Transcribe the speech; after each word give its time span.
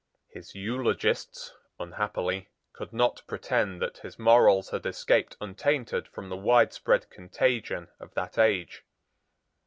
His 0.29 0.55
eulogists, 0.55 1.53
unhappily, 1.79 2.49
could 2.73 2.91
not 2.91 3.21
pretend 3.27 3.83
that 3.83 3.99
his 3.99 4.17
morals 4.17 4.71
had 4.71 4.83
escaped 4.87 5.37
untainted 5.39 6.07
from 6.07 6.27
the 6.27 6.37
widespread 6.37 7.07
contagion 7.11 7.87
of 7.99 8.15
that 8.15 8.39
age. 8.39 8.83